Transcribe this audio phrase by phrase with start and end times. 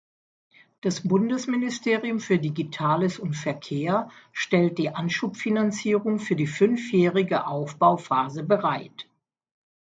[0.81, 9.07] Das Bundesministerium für Digitales und Verkehr stellt die Anschubfinanzierung für die fünfjährige Aufbauphase bereit.